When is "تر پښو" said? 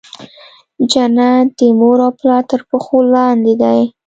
2.51-2.97